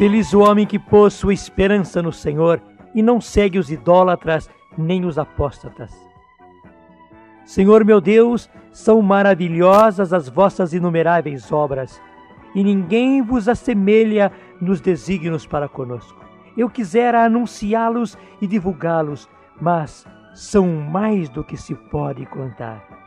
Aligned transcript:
Feliz 0.00 0.32
o 0.32 0.40
homem 0.40 0.64
que 0.64 0.78
pôs 0.78 1.12
sua 1.12 1.34
esperança 1.34 2.00
no 2.00 2.10
Senhor 2.10 2.58
e 2.94 3.02
não 3.02 3.20
segue 3.20 3.58
os 3.58 3.70
idólatras 3.70 4.48
nem 4.78 5.04
os 5.04 5.18
apóstatas. 5.18 5.94
Senhor 7.44 7.84
meu 7.84 8.00
Deus, 8.00 8.48
são 8.72 9.02
maravilhosas 9.02 10.14
as 10.14 10.26
vossas 10.26 10.72
inumeráveis 10.72 11.52
obras, 11.52 12.00
e 12.54 12.64
ninguém 12.64 13.20
vos 13.20 13.46
assemelha 13.46 14.32
nos 14.58 14.80
desígnios 14.80 15.44
para 15.44 15.68
conosco. 15.68 16.24
Eu 16.56 16.70
quisera 16.70 17.22
anunciá-los 17.22 18.16
e 18.40 18.46
divulgá-los, 18.46 19.28
mas 19.60 20.06
são 20.34 20.66
mais 20.66 21.28
do 21.28 21.44
que 21.44 21.58
se 21.58 21.74
pode 21.74 22.24
contar. 22.24 22.99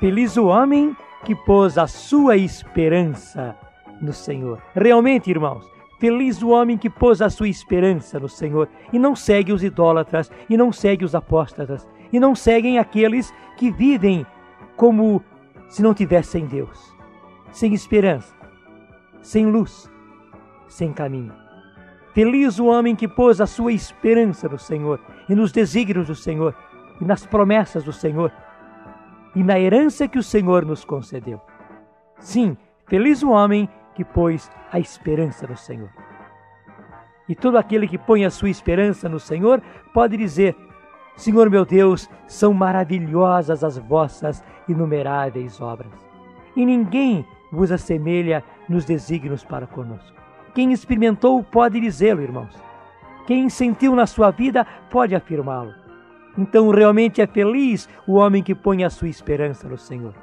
Feliz 0.00 0.38
o 0.38 0.46
homem 0.46 0.96
que 1.26 1.34
pôs 1.34 1.76
a 1.76 1.86
sua 1.86 2.34
esperança 2.34 3.54
no 4.00 4.14
Senhor. 4.14 4.58
Realmente, 4.74 5.30
irmãos, 5.30 5.70
feliz 5.98 6.42
o 6.42 6.48
homem 6.48 6.78
que 6.78 6.88
pôs 6.88 7.20
a 7.20 7.28
sua 7.28 7.50
esperança 7.50 8.18
no 8.18 8.26
Senhor 8.26 8.66
e 8.94 8.98
não 8.98 9.14
segue 9.14 9.52
os 9.52 9.62
idólatras, 9.62 10.32
e 10.48 10.56
não 10.56 10.72
segue 10.72 11.04
os 11.04 11.14
apóstatas, 11.14 11.86
e 12.10 12.18
não 12.18 12.34
seguem 12.34 12.78
aqueles 12.78 13.30
que 13.58 13.70
vivem 13.70 14.24
como 14.74 15.22
se 15.68 15.82
não 15.82 15.92
tivessem 15.92 16.46
Deus, 16.46 16.96
sem 17.52 17.74
esperança, 17.74 18.34
sem 19.20 19.44
luz, 19.44 19.90
sem 20.66 20.94
caminho. 20.94 21.34
Feliz 22.14 22.58
o 22.58 22.64
homem 22.68 22.96
que 22.96 23.06
pôs 23.06 23.38
a 23.38 23.46
sua 23.46 23.70
esperança 23.70 24.48
no 24.48 24.58
Senhor 24.58 24.98
e 25.28 25.34
nos 25.34 25.52
desígnios 25.52 26.06
do 26.06 26.14
Senhor 26.14 26.54
e 26.98 27.04
nas 27.04 27.26
promessas 27.26 27.84
do 27.84 27.92
Senhor 27.92 28.32
e 29.34 29.42
na 29.42 29.58
herança 29.58 30.08
que 30.08 30.18
o 30.18 30.22
Senhor 30.22 30.64
nos 30.64 30.84
concedeu. 30.84 31.40
Sim, 32.18 32.56
feliz 32.86 33.22
o 33.22 33.30
homem 33.30 33.68
que 33.94 34.04
pôs 34.04 34.50
a 34.72 34.78
esperança 34.78 35.46
no 35.46 35.56
Senhor. 35.56 35.90
E 37.28 37.34
todo 37.34 37.58
aquele 37.58 37.86
que 37.86 37.98
põe 37.98 38.24
a 38.24 38.30
sua 38.30 38.50
esperança 38.50 39.08
no 39.08 39.20
Senhor 39.20 39.62
pode 39.94 40.16
dizer: 40.16 40.56
Senhor 41.16 41.48
meu 41.48 41.64
Deus, 41.64 42.10
são 42.26 42.52
maravilhosas 42.52 43.62
as 43.62 43.78
vossas 43.78 44.42
inumeráveis 44.68 45.60
obras. 45.60 45.92
E 46.56 46.66
ninguém 46.66 47.24
vos 47.52 47.70
assemelha 47.70 48.42
nos 48.68 48.84
desígnios 48.84 49.44
para 49.44 49.66
conosco. 49.66 50.16
Quem 50.54 50.72
experimentou 50.72 51.42
pode 51.42 51.80
dizê-lo, 51.80 52.22
irmãos. 52.22 52.56
Quem 53.26 53.48
sentiu 53.48 53.94
na 53.94 54.06
sua 54.06 54.30
vida 54.30 54.66
pode 54.90 55.14
afirmá-lo. 55.14 55.72
Então 56.36 56.70
realmente 56.70 57.20
é 57.20 57.26
feliz 57.26 57.88
o 58.06 58.14
homem 58.14 58.42
que 58.42 58.54
põe 58.54 58.84
a 58.84 58.90
sua 58.90 59.08
esperança 59.08 59.68
no 59.68 59.76
Senhor. 59.76 60.14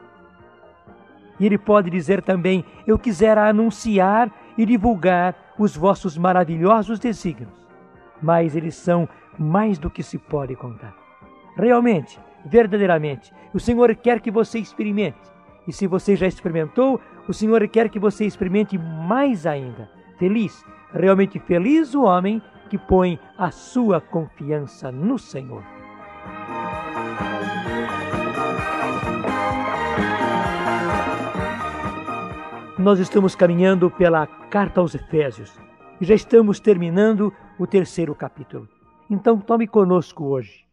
E 1.40 1.46
ele 1.46 1.58
pode 1.58 1.90
dizer 1.90 2.22
também: 2.22 2.64
Eu 2.86 2.98
quisera 2.98 3.48
anunciar 3.48 4.32
e 4.58 4.66
divulgar 4.66 5.36
os 5.58 5.76
vossos 5.76 6.18
maravilhosos 6.18 7.00
desígnios, 7.00 7.54
mas 8.22 8.56
eles 8.56 8.76
são 8.76 9.08
mais 9.38 9.78
do 9.78 9.90
que 9.90 10.02
se 10.02 10.18
pode 10.18 10.56
contar. 10.56 10.96
Realmente, 11.56 12.20
verdadeiramente, 12.46 13.34
o 13.54 13.60
Senhor 13.60 13.96
quer 13.96 14.20
que 14.20 14.32
você 14.32 14.60
experimente. 14.60 15.18
E 15.68 15.74
se 15.74 15.86
você 15.86 16.16
já 16.16 16.26
experimentou, 16.26 17.00
o 17.28 17.34
Senhor 17.34 17.68
quer 17.68 17.90
que 17.90 18.00
você 18.00 18.26
experimente 18.26 18.78
mais 18.78 19.46
ainda. 19.46 19.90
Feliz, 20.18 20.64
realmente 20.94 21.40
feliz 21.40 21.94
o 21.94 22.04
homem 22.04 22.42
que 22.70 22.78
põe 22.78 23.20
a 23.38 23.52
sua 23.52 24.00
confiança 24.00 24.92
no 24.92 25.20
Senhor. 25.20 25.77
Nós 32.78 33.00
estamos 33.00 33.34
caminhando 33.34 33.90
pela 33.90 34.28
carta 34.28 34.80
aos 34.80 34.94
Efésios 34.94 35.60
e 36.00 36.06
já 36.06 36.14
estamos 36.14 36.60
terminando 36.60 37.34
o 37.58 37.66
terceiro 37.66 38.14
capítulo. 38.14 38.70
Então 39.10 39.40
tome 39.42 39.66
conosco 39.66 40.26
hoje. 40.26 40.68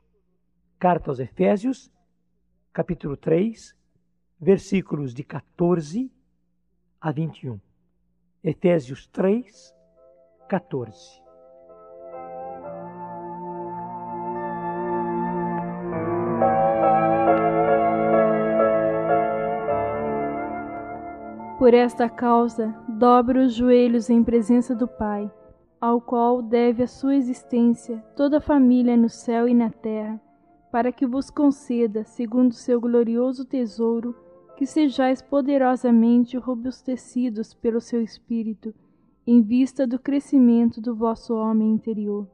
Carta 0.79 1.11
aos 1.11 1.19
Efésios, 1.19 1.91
capítulo 2.75 3.17
3, 3.17 3.75
versículos 4.39 5.15
de 5.15 5.25
14 5.25 6.13
a 7.01 7.11
21. 7.11 7.59
Efésios 8.43 9.07
3, 9.07 9.75
14. 10.47 11.24
Por 21.65 21.73
esta 21.73 22.11
causa, 22.11 22.77
dobre 22.87 23.39
os 23.39 23.55
joelhos 23.55 24.11
em 24.11 24.23
presença 24.23 24.75
do 24.75 24.87
Pai, 24.87 25.33
ao 25.81 25.99
qual 25.99 26.43
deve 26.43 26.83
a 26.83 26.87
sua 26.87 27.17
existência 27.17 28.05
toda 28.15 28.37
a 28.37 28.41
família 28.43 28.99
no 28.99 29.09
céu 29.09 29.49
e 29.49 29.55
na 29.55 29.71
terra, 29.71 30.21
para 30.71 30.93
que 30.93 31.07
vos 31.07 31.31
conceda, 31.31 32.05
segundo 32.05 32.53
seu 32.53 32.79
glorioso 32.79 33.47
tesouro, 33.47 34.15
que 34.59 34.67
sejais 34.67 35.23
poderosamente 35.23 36.37
robustecidos 36.37 37.55
pelo 37.55 37.81
seu 37.81 38.03
Espírito, 38.03 38.75
em 39.27 39.41
vista 39.41 39.87
do 39.87 39.99
crescimento 39.99 40.83
do 40.83 40.95
vosso 40.95 41.35
homem 41.35 41.73
interior. 41.73 42.29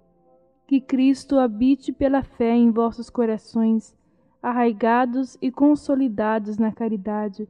Que 0.67 0.81
Cristo 0.81 1.39
habite 1.39 1.93
pela 1.93 2.25
fé 2.25 2.57
em 2.57 2.73
vossos 2.73 3.09
corações, 3.09 3.97
arraigados 4.43 5.39
e 5.41 5.53
consolidados 5.53 6.59
na 6.59 6.73
caridade, 6.73 7.49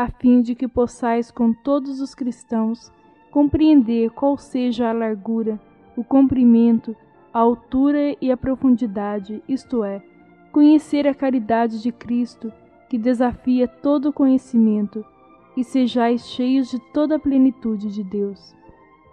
a 0.00 0.08
fim 0.08 0.40
de 0.40 0.54
que 0.54 0.66
possais 0.66 1.30
com 1.30 1.52
todos 1.52 2.00
os 2.00 2.14
cristãos 2.14 2.90
compreender 3.30 4.08
qual 4.10 4.38
seja 4.38 4.88
a 4.88 4.94
largura, 4.94 5.60
o 5.94 6.02
comprimento, 6.02 6.96
a 7.34 7.38
altura 7.38 8.16
e 8.18 8.32
a 8.32 8.36
profundidade, 8.36 9.42
isto 9.46 9.84
é, 9.84 10.02
conhecer 10.50 11.06
a 11.06 11.14
caridade 11.14 11.82
de 11.82 11.92
Cristo, 11.92 12.50
que 12.88 12.96
desafia 12.96 13.68
todo 13.68 14.08
o 14.08 14.12
conhecimento, 14.12 15.04
e 15.54 15.62
sejais 15.62 16.26
cheios 16.30 16.70
de 16.70 16.78
toda 16.94 17.16
a 17.16 17.18
plenitude 17.18 17.92
de 17.92 18.02
Deus. 18.02 18.56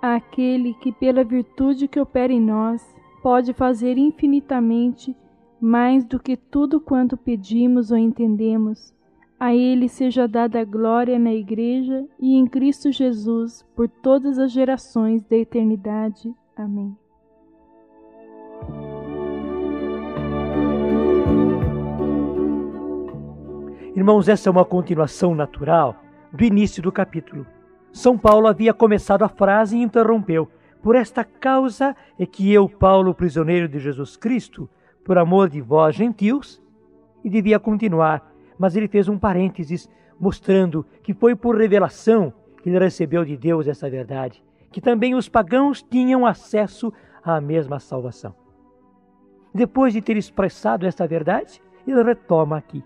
Aquele 0.01 0.73
que, 0.75 0.93
pela 0.93 1.21
virtude 1.21 1.89
que 1.89 1.99
opera 1.99 2.31
em 2.31 2.39
nós, 2.39 2.95
pode 3.21 3.51
fazer 3.51 3.97
infinitamente 3.97 5.13
mais 5.59 6.05
do 6.05 6.17
que 6.17 6.37
tudo 6.37 6.79
quanto 6.79 7.17
pedimos 7.17 7.91
ou 7.91 7.97
entendemos, 7.97 8.95
a 9.39 9.53
Ele 9.53 9.87
seja 9.87 10.27
dada 10.27 10.63
glória 10.65 11.19
na 11.19 11.33
Igreja 11.33 12.05
e 12.19 12.35
em 12.35 12.47
Cristo 12.47 12.91
Jesus 12.91 13.63
por 13.75 13.87
todas 13.87 14.39
as 14.39 14.51
gerações 14.51 15.23
da 15.23 15.37
eternidade. 15.37 16.33
Amém. 16.55 16.97
Irmãos, 23.95 24.27
essa 24.27 24.49
é 24.49 24.51
uma 24.51 24.65
continuação 24.65 25.35
natural 25.35 25.95
do 26.31 26.43
início 26.43 26.81
do 26.81 26.91
capítulo. 26.91 27.45
São 27.91 28.17
Paulo 28.17 28.47
havia 28.47 28.73
começado 28.73 29.23
a 29.23 29.29
frase 29.29 29.77
e 29.77 29.81
interrompeu. 29.81 30.47
Por 30.81 30.95
esta 30.95 31.23
causa 31.23 31.95
é 32.17 32.25
que 32.25 32.51
eu, 32.51 32.69
Paulo, 32.69 33.13
prisioneiro 33.13 33.67
de 33.67 33.79
Jesus 33.79 34.15
Cristo, 34.15 34.69
por 35.03 35.17
amor 35.17 35.49
de 35.49 35.61
vós, 35.61 35.95
gentios, 35.95 36.61
e 37.23 37.29
devia 37.29 37.59
continuar 37.59 38.36
mas 38.57 38.75
ele 38.75 38.87
fez 38.87 39.07
um 39.07 39.17
parênteses 39.17 39.89
mostrando 40.19 40.85
que 41.03 41.13
foi 41.13 41.35
por 41.35 41.57
revelação 41.57 42.33
que 42.61 42.69
ele 42.69 42.79
recebeu 42.79 43.23
de 43.23 43.37
Deus 43.37 43.67
essa 43.67 43.89
verdade, 43.89 44.43
que 44.71 44.81
também 44.81 45.15
os 45.15 45.29
pagãos 45.29 45.81
tinham 45.81 46.25
acesso 46.25 46.91
à 47.23 47.39
mesma 47.39 47.79
salvação. 47.79 48.35
Depois 49.53 49.93
de 49.93 50.01
ter 50.01 50.17
expressado 50.17 50.85
esta 50.85 51.07
verdade, 51.07 51.61
ele 51.87 52.03
retoma 52.03 52.57
aqui, 52.57 52.83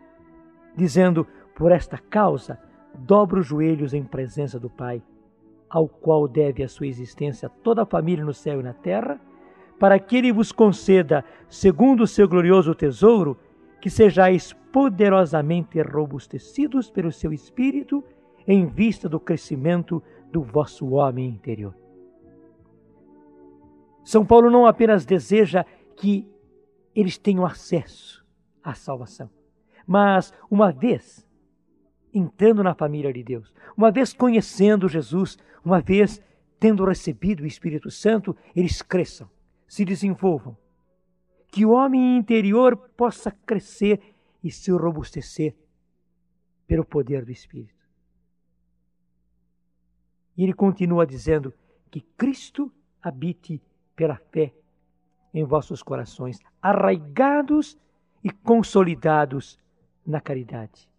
dizendo: 0.76 1.26
Por 1.56 1.72
esta 1.72 1.98
causa, 1.98 2.60
dobro 2.94 3.40
os 3.40 3.48
joelhos 3.48 3.94
em 3.94 4.04
presença 4.04 4.60
do 4.60 4.70
Pai, 4.70 5.02
ao 5.70 5.88
qual 5.88 6.28
deve 6.28 6.64
a 6.64 6.68
sua 6.68 6.88
existência 6.88 7.50
toda 7.64 7.84
a 7.84 7.86
família 7.86 8.24
no 8.24 8.34
céu 8.34 8.60
e 8.60 8.64
na 8.64 8.74
terra, 8.74 9.20
para 9.80 9.98
que 9.98 10.18
ele 10.18 10.32
vos 10.32 10.52
conceda, 10.52 11.26
segundo 11.50 12.04
o 12.04 12.08
seu 12.08 12.28
glorioso 12.28 12.76
tesouro, 12.76 13.38
que 13.82 13.90
sejais 13.90 14.54
poderosamente 14.72 15.82
robustecidos 15.82 16.90
pelo 16.90 17.12
seu 17.12 17.34
espírito 17.34 18.04
em 18.48 18.68
vista 18.68 19.10
do 19.10 19.20
crescimento 19.20 20.02
do 20.32 20.44
vosso 20.44 20.92
homem 20.92 21.28
interior. 21.28 21.76
São 24.04 24.26
Paulo 24.26 24.50
não 24.50 24.66
apenas 24.66 25.06
deseja 25.06 25.66
que 25.96 26.28
eles 26.96 27.18
tenham 27.18 27.46
acesso 27.46 28.26
à 28.64 28.74
salvação, 28.74 29.30
mas 29.86 30.32
uma 30.50 30.72
vez 30.72 31.28
entrando 32.14 32.64
na 32.64 32.74
família 32.74 33.12
de 33.12 33.24
Deus, 33.24 33.54
uma 33.76 33.92
vez 33.92 34.14
conhecendo 34.14 34.88
Jesus, 34.88 35.38
uma 35.64 35.80
vez 35.82 36.22
tendo 36.60 36.86
recebido 36.86 37.44
o 37.44 37.48
Espírito 37.48 37.90
Santo, 37.90 38.36
eles 38.56 38.82
cresçam, 38.82 39.30
se 39.68 39.84
desenvolvam, 39.84 40.56
que 41.52 41.66
o 41.66 41.72
homem 41.72 42.18
interior 42.18 42.78
possa 42.96 43.30
crescer 43.30 44.16
e 44.42 44.50
se 44.50 44.72
robustecer 44.72 45.54
pelo 46.66 46.86
poder 46.86 47.26
do 47.26 47.32
Espírito. 47.32 47.86
E 50.38 50.44
ele 50.44 50.54
continua 50.54 51.06
dizendo 51.06 51.54
que 51.92 52.00
Cristo 52.18 52.72
habite 53.02 53.62
pela 53.96 54.16
fé 54.16 54.54
em 55.34 55.44
vossos 55.44 55.84
corações, 55.84 56.40
arraigados 56.62 57.78
e 58.24 58.30
consolidados 58.30 59.60
na 60.06 60.22
caridade, 60.22 60.90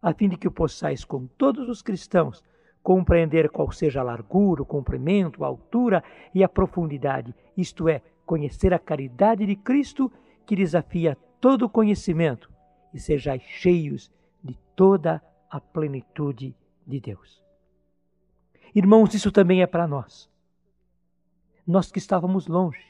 a 0.00 0.14
fim 0.14 0.28
de 0.28 0.36
que 0.36 0.48
possais, 0.48 1.04
com 1.04 1.26
todos 1.26 1.68
os 1.68 1.82
cristãos, 1.82 2.42
compreender 2.82 3.50
qual 3.50 3.70
seja 3.72 4.00
a 4.00 4.04
largura, 4.04 4.62
o 4.62 4.66
comprimento, 4.66 5.44
a 5.44 5.48
altura 5.48 6.02
e 6.32 6.42
a 6.44 6.48
profundidade, 6.48 7.34
isto 7.56 7.88
é, 7.88 8.02
conhecer 8.28 8.74
a 8.74 8.78
caridade 8.78 9.46
de 9.46 9.56
Cristo 9.56 10.12
que 10.44 10.54
desafia 10.54 11.16
todo 11.40 11.66
conhecimento 11.66 12.52
e 12.92 13.00
sejais 13.00 13.42
cheios 13.42 14.12
de 14.44 14.54
toda 14.76 15.22
a 15.50 15.58
plenitude 15.58 16.54
de 16.86 17.00
Deus. 17.00 17.42
Irmãos, 18.74 19.14
isso 19.14 19.32
também 19.32 19.62
é 19.62 19.66
para 19.66 19.88
nós. 19.88 20.30
Nós 21.66 21.90
que 21.90 21.98
estávamos 21.98 22.46
longe, 22.46 22.84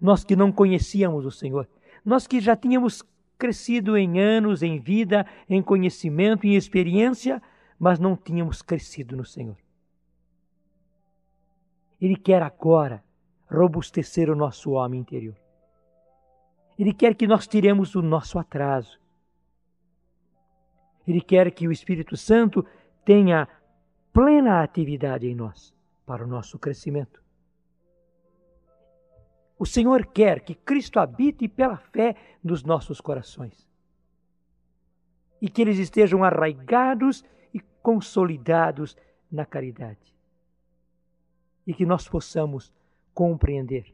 nós 0.00 0.24
que 0.24 0.34
não 0.34 0.50
conhecíamos 0.50 1.24
o 1.24 1.30
Senhor, 1.30 1.68
nós 2.04 2.26
que 2.26 2.40
já 2.40 2.56
tínhamos 2.56 3.04
crescido 3.38 3.96
em 3.96 4.18
anos, 4.18 4.60
em 4.60 4.80
vida, 4.80 5.24
em 5.48 5.62
conhecimento, 5.62 6.48
em 6.48 6.56
experiência, 6.56 7.40
mas 7.78 8.00
não 8.00 8.16
tínhamos 8.16 8.60
crescido 8.60 9.16
no 9.16 9.24
Senhor. 9.24 9.56
Ele 12.00 12.16
quer 12.16 12.42
agora 12.42 13.04
robustecer 13.50 14.30
o 14.30 14.36
nosso 14.36 14.72
homem 14.72 15.00
interior. 15.00 15.36
Ele 16.78 16.92
quer 16.92 17.14
que 17.14 17.26
nós 17.26 17.46
tiremos 17.46 17.94
o 17.94 18.02
nosso 18.02 18.38
atraso. 18.38 19.00
Ele 21.06 21.20
quer 21.20 21.50
que 21.50 21.66
o 21.66 21.72
Espírito 21.72 22.16
Santo 22.16 22.64
tenha 23.04 23.48
plena 24.12 24.62
atividade 24.62 25.26
em 25.26 25.34
nós 25.34 25.74
para 26.06 26.24
o 26.24 26.26
nosso 26.28 26.58
crescimento. 26.58 27.22
O 29.58 29.66
Senhor 29.66 30.06
quer 30.06 30.40
que 30.40 30.54
Cristo 30.54 31.00
habite 31.00 31.48
pela 31.48 31.76
fé 31.76 32.14
nos 32.44 32.62
nossos 32.62 33.00
corações 33.00 33.66
e 35.40 35.48
que 35.48 35.62
eles 35.62 35.78
estejam 35.78 36.22
arraigados 36.22 37.24
e 37.52 37.60
consolidados 37.82 38.96
na 39.30 39.44
caridade. 39.44 40.14
E 41.66 41.74
que 41.74 41.84
nós 41.84 42.08
possamos 42.08 42.72
compreender 43.18 43.92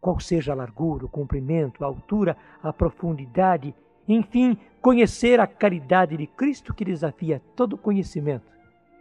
qual 0.00 0.18
seja 0.18 0.50
a 0.50 0.56
largura, 0.56 1.04
o 1.06 1.08
comprimento, 1.08 1.84
a 1.84 1.86
altura, 1.86 2.36
a 2.60 2.72
profundidade, 2.72 3.72
enfim, 4.08 4.58
conhecer 4.82 5.38
a 5.38 5.46
caridade 5.46 6.16
de 6.16 6.26
Cristo 6.26 6.74
que 6.74 6.84
desafia 6.84 7.40
todo 7.54 7.78
conhecimento. 7.78 8.44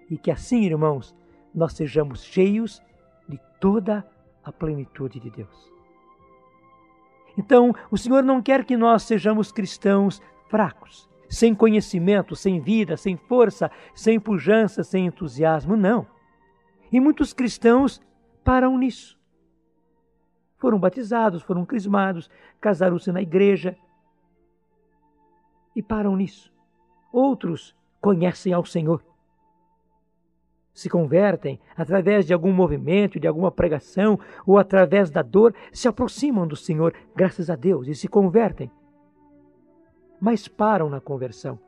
E 0.07 0.19
que 0.19 0.29
assim, 0.29 0.61
irmãos, 0.65 1.15
nós 1.51 1.73
sejamos 1.73 2.23
cheios 2.23 2.79
de 3.27 3.39
toda 3.59 4.07
a 4.43 4.51
plenitude 4.51 5.19
de 5.19 5.31
Deus. 5.31 5.71
Então, 7.35 7.73
o 7.89 7.97
Senhor 7.97 8.21
não 8.21 8.39
quer 8.39 8.63
que 8.63 8.77
nós 8.77 9.01
sejamos 9.01 9.51
cristãos 9.51 10.21
fracos, 10.47 11.09
sem 11.27 11.55
conhecimento, 11.55 12.35
sem 12.35 12.59
vida, 12.59 12.97
sem 12.97 13.17
força, 13.17 13.71
sem 13.95 14.19
pujança, 14.19 14.83
sem 14.83 15.07
entusiasmo. 15.07 15.75
Não. 15.75 16.05
E 16.91 16.99
muitos 16.99 17.33
cristãos 17.33 17.99
param 18.43 18.77
nisso. 18.77 19.19
Foram 20.57 20.79
batizados, 20.79 21.41
foram 21.41 21.65
crismados, 21.65 22.29
casaram-se 22.59 23.11
na 23.11 23.21
igreja 23.21 23.75
e 25.75 25.81
param 25.81 26.15
nisso. 26.15 26.53
Outros 27.11 27.75
conhecem 27.99 28.53
ao 28.53 28.65
Senhor. 28.65 29.03
Se 30.73 30.89
convertem 30.89 31.59
através 31.75 32.25
de 32.25 32.33
algum 32.33 32.51
movimento, 32.51 33.19
de 33.19 33.27
alguma 33.27 33.51
pregação 33.51 34.19
ou 34.45 34.57
através 34.57 35.11
da 35.11 35.21
dor, 35.21 35.53
se 35.71 35.87
aproximam 35.87 36.47
do 36.47 36.55
Senhor, 36.55 36.95
graças 37.15 37.49
a 37.49 37.55
Deus, 37.55 37.87
e 37.87 37.93
se 37.93 38.07
convertem 38.07 38.71
mas 40.23 40.47
param 40.47 40.89
na 40.89 41.01
conversão. 41.01 41.59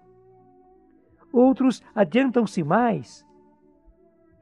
Outros 1.29 1.83
adiantam-se 1.93 2.63
mais 2.63 3.25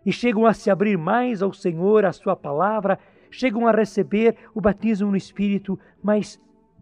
e 0.06 0.12
chegam 0.12 0.46
a 0.46 0.54
se 0.54 0.70
abrir 0.70 0.98
mais 0.98 1.42
ao 1.42 1.54
Senhor, 1.54 2.06
à 2.06 2.12
Sua 2.12 2.36
palavra, 2.36 3.00
chegam 3.32 3.68
a 3.68 3.72
receber 3.72 4.36
o 4.54 4.62
batismo 4.62 5.10
no 5.10 5.18
Espírito, 5.18 5.80
mas 6.02 6.42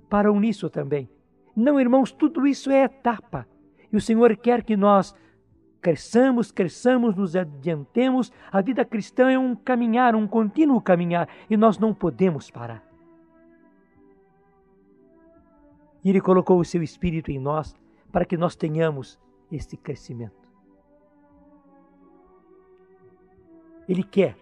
param 0.09 0.39
nisso 0.39 0.69
também. 0.69 1.09
Não, 1.55 1.79
irmãos, 1.79 2.11
tudo 2.11 2.47
isso 2.47 2.69
é 2.71 2.83
etapa. 2.83 3.47
E 3.91 3.95
o 3.95 4.01
Senhor 4.01 4.35
quer 4.37 4.63
que 4.63 4.75
nós 4.75 5.15
cresçamos, 5.81 6.51
cresçamos, 6.51 7.15
nos 7.15 7.35
adiantemos. 7.35 8.31
A 8.51 8.61
vida 8.61 8.85
cristã 8.85 9.31
é 9.31 9.37
um 9.37 9.55
caminhar, 9.55 10.15
um 10.15 10.27
contínuo 10.27 10.81
caminhar, 10.81 11.27
e 11.49 11.57
nós 11.57 11.77
não 11.77 11.93
podemos 11.93 12.49
parar. 12.49 12.83
E 16.03 16.09
Ele 16.09 16.21
colocou 16.21 16.59
o 16.59 16.65
seu 16.65 16.81
Espírito 16.81 17.31
em 17.31 17.39
nós 17.39 17.75
para 18.11 18.25
que 18.25 18.37
nós 18.37 18.55
tenhamos 18.55 19.19
este 19.51 19.77
crescimento. 19.77 20.40
Ele 23.87 24.03
quer 24.03 24.37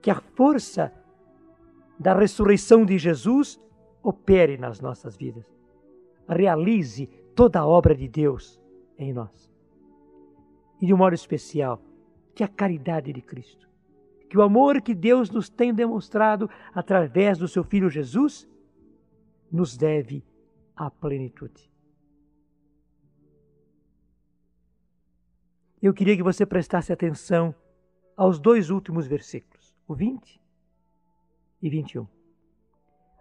que 0.00 0.10
a 0.10 0.20
força 0.20 0.92
da 1.98 2.14
ressurreição 2.14 2.84
de 2.84 2.98
Jesus 2.98 3.60
opere 4.02 4.58
nas 4.58 4.80
nossas 4.80 5.16
vidas, 5.16 5.46
realize 6.28 7.06
toda 7.36 7.60
a 7.60 7.66
obra 7.66 7.94
de 7.94 8.08
Deus 8.08 8.60
em 8.98 9.12
nós. 9.12 9.50
E 10.80 10.86
de 10.86 10.92
um 10.92 10.96
modo 10.96 11.14
especial, 11.14 11.80
que 12.34 12.42
a 12.42 12.48
caridade 12.48 13.12
de 13.12 13.22
Cristo, 13.22 13.68
que 14.28 14.36
o 14.36 14.42
amor 14.42 14.80
que 14.80 14.94
Deus 14.94 15.30
nos 15.30 15.48
tem 15.48 15.72
demonstrado 15.72 16.50
através 16.74 17.38
do 17.38 17.46
seu 17.46 17.62
Filho 17.62 17.88
Jesus, 17.88 18.48
nos 19.50 19.76
deve 19.76 20.24
à 20.74 20.90
plenitude. 20.90 21.70
Eu 25.80 25.92
queria 25.92 26.16
que 26.16 26.22
você 26.22 26.46
prestasse 26.46 26.92
atenção 26.92 27.54
aos 28.16 28.38
dois 28.38 28.70
últimos 28.70 29.06
versículos, 29.06 29.74
o 29.86 29.94
20 29.94 30.40
e 31.62 31.70
21. 31.70 32.06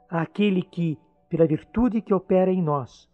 Aquele 0.10 0.62
que, 0.62 0.98
pela 1.30 1.48
virtude 1.48 2.02
que 2.02 2.14
opera 2.14 2.52
em 2.52 2.62
nós, 2.62 3.10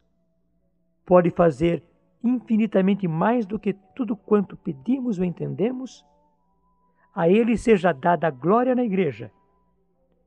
pode 1.06 1.30
fazer 1.32 1.84
infinitamente 2.24 3.08
mais 3.08 3.46
do 3.46 3.60
que 3.60 3.74
tudo 3.96 4.16
quanto 4.16 4.58
pedimos 4.58 5.20
ou 5.20 5.26
entendemos, 5.26 6.06
a 7.14 7.30
Ele 7.30 7.58
seja 7.58 7.92
dada 7.92 8.28
a 8.28 8.32
glória 8.32 8.76
na 8.76 8.84
Igreja 8.84 9.32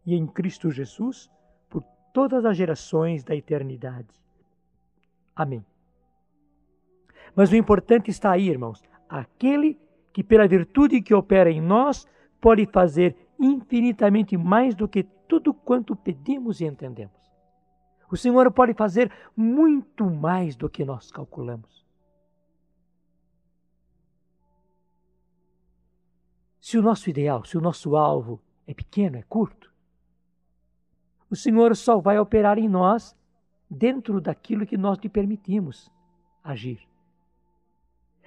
e 0.06 0.14
em 0.14 0.26
Cristo 0.26 0.70
Jesus 0.70 1.30
todas 2.12 2.44
as 2.44 2.56
gerações 2.56 3.24
da 3.24 3.34
eternidade. 3.34 4.08
Amém. 5.34 5.64
Mas 7.34 7.50
o 7.50 7.56
importante 7.56 8.10
está 8.10 8.32
aí, 8.32 8.48
irmãos, 8.48 8.82
aquele 9.08 9.78
que, 10.12 10.22
pela 10.22 10.48
virtude 10.48 11.00
que 11.00 11.14
opera 11.14 11.50
em 11.50 11.60
nós, 11.60 12.06
pode 12.40 12.66
fazer 12.66 13.16
infinitamente 13.38 14.36
mais 14.36 14.74
do 14.74 14.88
que 14.88 15.02
tudo 15.02 15.54
quanto 15.54 15.94
pedimos 15.94 16.60
e 16.60 16.64
entendemos. 16.64 17.20
O 18.10 18.16
Senhor 18.16 18.50
pode 18.50 18.74
fazer 18.74 19.12
muito 19.36 20.10
mais 20.10 20.56
do 20.56 20.68
que 20.68 20.84
nós 20.84 21.12
calculamos. 21.12 21.86
Se 26.60 26.76
o 26.76 26.82
nosso 26.82 27.08
ideal, 27.08 27.44
se 27.44 27.56
o 27.56 27.60
nosso 27.60 27.96
alvo 27.96 28.40
é 28.66 28.74
pequeno, 28.74 29.16
é 29.16 29.22
curto, 29.22 29.72
o 31.30 31.36
Senhor 31.36 31.74
só 31.76 32.00
vai 32.00 32.18
operar 32.18 32.58
em 32.58 32.68
nós 32.68 33.16
dentro 33.70 34.20
daquilo 34.20 34.66
que 34.66 34.76
nós 34.76 34.98
lhe 34.98 35.08
permitimos 35.08 35.90
agir. 36.42 36.89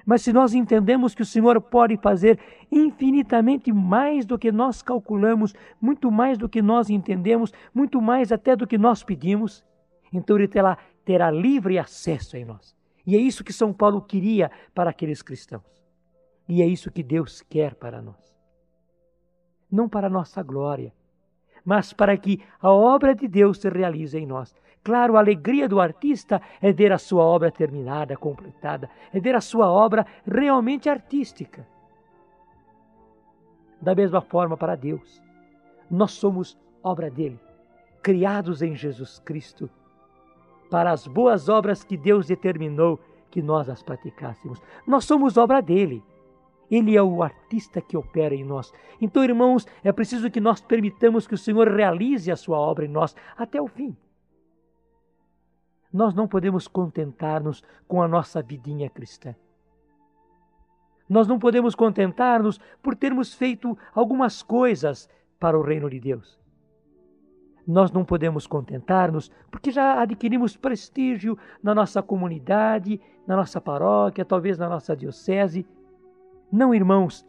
Mas 0.05 0.21
se 0.21 0.33
nós 0.33 0.53
entendemos 0.53 1.15
que 1.15 1.21
o 1.21 1.25
Senhor 1.25 1.59
pode 1.61 1.97
fazer 1.97 2.39
infinitamente 2.71 3.71
mais 3.71 4.25
do 4.25 4.37
que 4.37 4.51
nós 4.51 4.81
calculamos, 4.81 5.53
muito 5.79 6.11
mais 6.11 6.37
do 6.37 6.49
que 6.49 6.61
nós 6.61 6.89
entendemos, 6.89 7.53
muito 7.73 8.01
mais 8.01 8.31
até 8.31 8.55
do 8.55 8.67
que 8.67 8.77
nós 8.77 9.03
pedimos, 9.03 9.63
então 10.11 10.37
Ele 10.37 10.47
terá, 10.47 10.77
terá 11.05 11.31
livre 11.31 11.79
acesso 11.79 12.35
em 12.35 12.43
nós. 12.43 12.75
E 13.05 13.15
é 13.15 13.19
isso 13.19 13.43
que 13.43 13.53
São 13.53 13.73
Paulo 13.73 14.01
queria 14.01 14.51
para 14.73 14.89
aqueles 14.89 15.21
cristãos. 15.21 15.83
E 16.47 16.61
é 16.61 16.67
isso 16.67 16.91
que 16.91 17.03
Deus 17.03 17.41
quer 17.41 17.75
para 17.75 18.01
nós. 18.01 18.37
Não 19.71 19.87
para 19.87 20.09
nossa 20.09 20.43
glória, 20.43 20.93
mas 21.63 21.93
para 21.93 22.17
que 22.17 22.41
a 22.61 22.71
obra 22.71 23.15
de 23.15 23.27
Deus 23.27 23.59
se 23.59 23.69
realize 23.69 24.17
em 24.17 24.25
nós. 24.25 24.53
Claro, 24.83 25.15
a 25.15 25.19
alegria 25.19 25.67
do 25.69 25.79
artista 25.79 26.41
é 26.61 26.71
ver 26.73 26.91
a 26.91 26.97
sua 26.97 27.23
obra 27.23 27.49
terminada, 27.49 28.17
completada, 28.17 28.89
é 29.13 29.19
ver 29.19 29.35
a 29.35 29.41
sua 29.41 29.71
obra 29.71 30.05
realmente 30.25 30.89
artística. 30.89 31.65
Da 33.81 33.95
mesma 33.95 34.21
forma, 34.21 34.57
para 34.57 34.75
Deus, 34.75 35.21
nós 35.89 36.11
somos 36.11 36.57
obra 36.81 37.09
dele, 37.09 37.39
criados 38.01 38.61
em 38.61 38.75
Jesus 38.75 39.19
Cristo 39.19 39.69
para 40.73 40.91
as 40.91 41.05
boas 41.05 41.49
obras 41.49 41.83
que 41.83 41.95
Deus 41.95 42.25
determinou 42.25 42.99
que 43.29 43.43
nós 43.43 43.69
as 43.69 43.83
praticássemos. 43.83 44.59
Nós 44.87 45.05
somos 45.05 45.37
obra 45.37 45.61
dele. 45.61 46.03
Ele 46.69 46.97
é 46.97 47.03
o 47.03 47.21
artista 47.21 47.79
que 47.79 47.95
opera 47.95 48.33
em 48.33 48.43
nós. 48.43 48.73
Então, 48.99 49.23
irmãos, 49.23 49.67
é 49.83 49.91
preciso 49.91 50.31
que 50.31 50.41
nós 50.41 50.61
permitamos 50.61 51.27
que 51.27 51.35
o 51.35 51.37
Senhor 51.37 51.67
realize 51.67 52.31
a 52.31 52.35
sua 52.35 52.57
obra 52.57 52.85
em 52.85 52.87
nós 52.87 53.15
até 53.37 53.61
o 53.61 53.67
fim. 53.67 53.95
Nós 55.93 56.15
não 56.15 56.27
podemos 56.27 56.67
contentar-nos 56.67 57.63
com 57.87 58.01
a 58.01 58.07
nossa 58.07 58.41
vidinha 58.41 58.89
cristã. 58.89 59.35
Nós 61.07 61.27
não 61.27 61.37
podemos 61.37 61.75
contentar-nos 61.75 62.59
por 62.81 62.95
termos 62.95 63.33
feito 63.35 63.77
algumas 63.93 64.41
coisas 64.41 65.07
para 65.39 65.57
o 65.57 65.61
reino 65.61 65.87
de 65.89 65.99
Deus. 65.99 66.39
Nós 67.67 67.91
não 67.91 68.03
podemos 68.03 68.47
contentar-nos 68.47 69.29
porque 69.51 69.69
já 69.71 70.01
adquirimos 70.01 70.57
prestígio 70.57 71.37
na 71.61 71.75
nossa 71.75 72.01
comunidade, 72.01 72.99
na 73.27 73.37
nossa 73.37 73.61
paróquia, 73.61 74.25
talvez 74.25 74.57
na 74.57 74.67
nossa 74.67 74.95
diocese. 74.95 75.65
Não, 76.51 76.73
irmãos, 76.73 77.25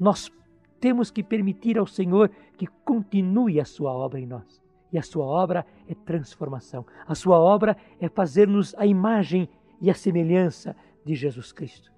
nós 0.00 0.32
temos 0.80 1.10
que 1.10 1.22
permitir 1.22 1.78
ao 1.78 1.86
Senhor 1.86 2.30
que 2.56 2.66
continue 2.84 3.60
a 3.60 3.64
sua 3.64 3.92
obra 3.92 4.18
em 4.18 4.26
nós. 4.26 4.65
E 4.92 4.98
a 4.98 5.02
sua 5.02 5.24
obra 5.24 5.66
é 5.88 5.94
transformação. 5.94 6.86
A 7.06 7.14
sua 7.14 7.38
obra 7.38 7.76
é 8.00 8.08
fazer-nos 8.08 8.74
a 8.76 8.86
imagem 8.86 9.48
e 9.80 9.90
a 9.90 9.94
semelhança 9.94 10.76
de 11.04 11.14
Jesus 11.14 11.52
Cristo. 11.52 11.92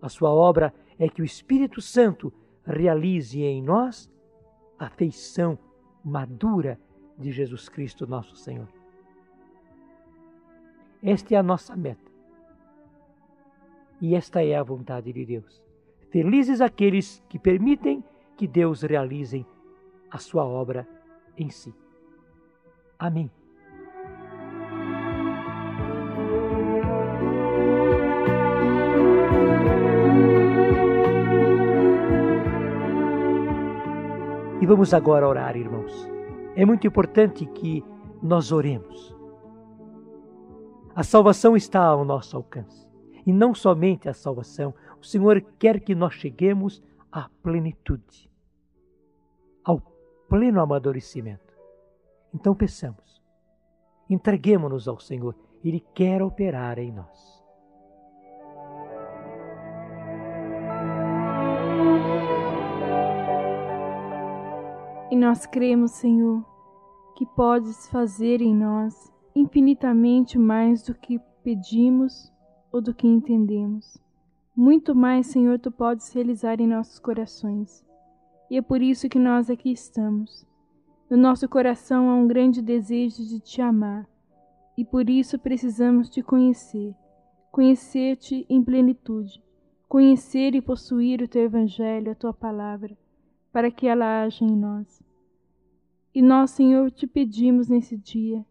A 0.00 0.08
sua 0.08 0.32
obra 0.32 0.74
é 0.98 1.08
que 1.08 1.22
o 1.22 1.24
Espírito 1.24 1.80
Santo 1.80 2.32
realize 2.64 3.40
em 3.42 3.62
nós 3.62 4.10
a 4.78 4.88
feição 4.88 5.58
madura 6.04 6.78
de 7.18 7.32
Jesus 7.32 7.68
Cristo, 7.68 8.06
nosso 8.06 8.36
Senhor. 8.36 8.68
Esta 11.02 11.34
é 11.34 11.38
a 11.38 11.42
nossa 11.42 11.76
meta. 11.76 12.10
E 14.00 14.14
esta 14.14 14.44
é 14.44 14.54
a 14.54 14.62
vontade 14.62 15.12
de 15.12 15.24
Deus. 15.24 15.62
Felizes 16.10 16.60
aqueles 16.60 17.22
que 17.28 17.38
permitem 17.38 18.04
que 18.36 18.46
Deus 18.46 18.82
realize 18.82 19.46
a 20.10 20.18
sua 20.18 20.44
obra 20.44 20.86
em 21.36 21.50
si. 21.50 21.74
Amém. 22.98 23.30
E 34.60 34.66
vamos 34.66 34.92
agora 34.92 35.28
orar, 35.28 35.56
irmãos. 35.56 36.08
É 36.56 36.64
muito 36.64 36.86
importante 36.86 37.46
que 37.46 37.84
nós 38.22 38.50
oremos. 38.50 39.14
A 40.94 41.02
salvação 41.02 41.54
está 41.54 41.84
ao 41.84 42.04
nosso 42.04 42.36
alcance. 42.36 42.88
E 43.26 43.32
não 43.32 43.54
somente 43.54 44.08
a 44.08 44.14
salvação, 44.14 44.74
o 45.00 45.04
Senhor 45.04 45.44
quer 45.58 45.80
que 45.80 45.94
nós 45.94 46.14
cheguemos 46.14 46.82
à 47.12 47.28
plenitude, 47.42 48.30
pleno 50.28 50.60
amadurecimento. 50.60 51.54
Então 52.34 52.54
peçamos, 52.54 53.22
entreguemos-nos 54.10 54.88
ao 54.88 54.98
Senhor, 54.98 55.34
Ele 55.64 55.80
quer 55.94 56.22
operar 56.22 56.78
em 56.78 56.92
nós. 56.92 57.36
E 65.10 65.16
nós 65.16 65.46
cremos, 65.46 65.92
Senhor, 65.92 66.44
que 67.14 67.24
podes 67.24 67.88
fazer 67.88 68.42
em 68.42 68.54
nós 68.54 69.12
infinitamente 69.34 70.36
mais 70.36 70.82
do 70.82 70.94
que 70.94 71.20
pedimos 71.44 72.32
ou 72.72 72.80
do 72.80 72.92
que 72.92 73.06
entendemos. 73.06 73.96
Muito 74.54 74.94
mais, 74.94 75.28
Senhor, 75.28 75.58
tu 75.60 75.70
podes 75.70 76.12
realizar 76.12 76.60
em 76.60 76.66
nossos 76.66 76.98
corações. 76.98 77.85
E 78.50 78.56
é 78.56 78.62
por 78.62 78.80
isso 78.80 79.08
que 79.08 79.18
nós 79.18 79.50
aqui 79.50 79.72
estamos. 79.72 80.46
No 81.10 81.16
nosso 81.16 81.48
coração 81.48 82.10
há 82.10 82.14
um 82.14 82.26
grande 82.26 82.60
desejo 82.62 83.24
de 83.24 83.40
te 83.40 83.60
amar, 83.60 84.08
e 84.76 84.84
por 84.84 85.08
isso 85.08 85.38
precisamos 85.38 86.10
te 86.10 86.22
conhecer, 86.22 86.94
conhecer-te 87.50 88.44
em 88.48 88.62
plenitude, 88.62 89.42
conhecer 89.88 90.54
e 90.54 90.60
possuir 90.60 91.22
o 91.22 91.28
teu 91.28 91.42
evangelho, 91.42 92.12
a 92.12 92.14
tua 92.14 92.34
palavra 92.34 92.96
para 93.56 93.70
que 93.70 93.86
ela 93.86 94.22
haja 94.22 94.44
em 94.44 94.54
nós. 94.54 95.02
E 96.14 96.20
nós, 96.20 96.50
Senhor, 96.50 96.90
te 96.90 97.06
pedimos 97.06 97.68
nesse 97.68 97.96
dia, 97.96 98.44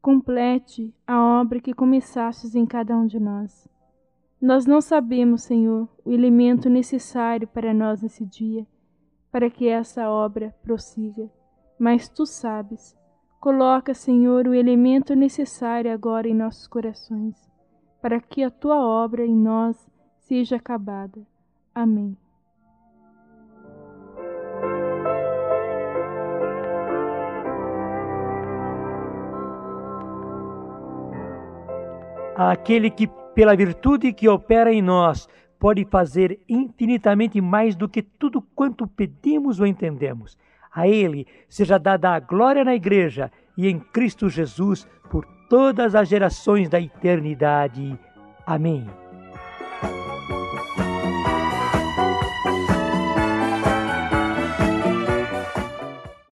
complete 0.00 0.94
a 1.04 1.20
obra 1.40 1.58
que 1.58 1.74
começastes 1.74 2.54
em 2.54 2.64
cada 2.64 2.96
um 2.96 3.08
de 3.08 3.18
nós. 3.18 3.66
Nós 4.40 4.64
não 4.64 4.80
sabemos, 4.80 5.42
Senhor, 5.42 5.88
o 6.04 6.12
elemento 6.12 6.70
necessário 6.70 7.48
para 7.48 7.74
nós 7.74 8.00
nesse 8.00 8.24
dia, 8.24 8.64
para 9.30 9.50
que 9.50 9.68
essa 9.68 10.08
obra 10.08 10.54
prossiga, 10.62 11.30
mas 11.78 12.08
tu 12.08 12.26
sabes. 12.26 12.96
Coloca, 13.40 13.94
Senhor, 13.94 14.46
o 14.46 14.54
elemento 14.54 15.14
necessário 15.14 15.92
agora 15.92 16.28
em 16.28 16.34
nossos 16.34 16.66
corações, 16.66 17.36
para 18.00 18.20
que 18.20 18.42
a 18.42 18.50
tua 18.50 18.84
obra 18.84 19.24
em 19.24 19.36
nós 19.36 19.76
seja 20.18 20.56
acabada. 20.56 21.20
Amém. 21.74 22.16
àquele 32.36 32.90
que, 32.90 33.06
pela 33.34 33.56
virtude 33.56 34.12
que 34.12 34.28
opera 34.28 34.72
em 34.72 34.82
nós, 34.82 35.26
pode 35.66 35.84
fazer 35.86 36.38
infinitamente 36.48 37.40
mais 37.40 37.74
do 37.74 37.88
que 37.88 38.00
tudo 38.00 38.40
quanto 38.40 38.86
pedimos 38.86 39.58
ou 39.58 39.66
entendemos. 39.66 40.38
A 40.72 40.86
Ele 40.86 41.26
seja 41.48 41.76
dada 41.76 42.10
a 42.10 42.20
glória 42.20 42.64
na 42.64 42.72
Igreja 42.72 43.32
e 43.58 43.66
em 43.66 43.80
Cristo 43.80 44.28
Jesus 44.28 44.86
por 45.10 45.26
todas 45.50 45.96
as 45.96 46.08
gerações 46.08 46.68
da 46.68 46.80
eternidade. 46.80 47.98
Amém. 48.46 48.86